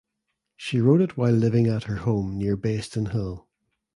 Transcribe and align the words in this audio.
She 0.55 0.81
wrote 0.81 1.01
it 1.01 1.15
while 1.15 1.31
living 1.33 1.67
at 1.67 1.83
her 1.83 1.97
home 1.97 2.35
near 2.35 2.57
Bayston 2.57 3.11
Hill. 3.11 3.47